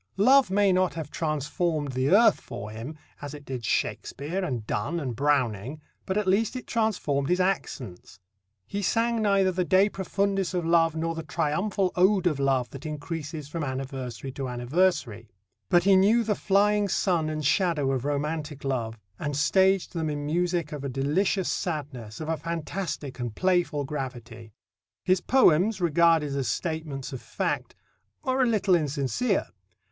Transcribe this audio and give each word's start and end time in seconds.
Love 0.17 0.49
may 0.49 0.73
not 0.73 0.95
have 0.95 1.11
transformed 1.11 1.91
the 1.91 2.09
earth 2.09 2.41
for 2.41 2.71
him, 2.71 2.97
as 3.21 3.35
it 3.35 3.45
did 3.45 3.63
Shakespeare 3.63 4.43
and 4.43 4.65
Donne 4.65 4.99
and 4.99 5.15
Browning, 5.15 5.79
but 6.07 6.17
at 6.17 6.25
least 6.25 6.55
it 6.55 6.65
transformed 6.65 7.29
his 7.29 7.39
accents. 7.39 8.19
He 8.65 8.81
sang 8.81 9.21
neither 9.21 9.51
the 9.51 9.63
"De 9.63 9.89
Profundis" 9.89 10.55
of 10.55 10.65
love 10.65 10.95
nor 10.95 11.13
the 11.13 11.21
triumphal 11.21 11.91
ode 11.95 12.25
of 12.25 12.39
love 12.39 12.71
that 12.71 12.83
increases 12.87 13.47
from 13.47 13.63
anniversary 13.63 14.31
to 14.31 14.49
anniversary; 14.49 15.29
but 15.69 15.83
he 15.83 15.95
knew 15.95 16.23
the 16.23 16.33
flying 16.33 16.87
sun 16.87 17.29
and 17.29 17.45
shadow 17.45 17.91
of 17.91 18.03
romantic 18.03 18.63
love, 18.63 18.97
and 19.19 19.37
staged 19.37 19.93
them 19.93 20.09
in 20.09 20.25
music 20.25 20.71
of 20.71 20.83
a 20.83 20.89
delicious 20.89 21.47
sadness, 21.47 22.19
of 22.19 22.27
a 22.27 22.37
fantastic 22.37 23.19
and 23.19 23.35
playful 23.35 23.83
gravity. 23.83 24.51
His 25.03 25.21
poems, 25.21 25.79
regarded 25.79 26.35
as 26.35 26.47
statements 26.47 27.13
of 27.13 27.21
fact, 27.21 27.75
are 28.23 28.41
a 28.41 28.47
little 28.47 28.73
insincere. 28.73 29.49